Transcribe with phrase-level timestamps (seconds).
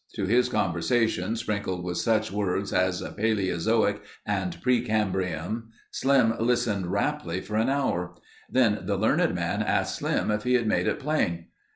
[0.15, 7.39] To his conversation sprinkled with such words as Paleozoic and pre Cambrian Slim listened raptly
[7.39, 8.15] for an hour.
[8.49, 11.49] Then the learned man asked Slim if he had made it plain.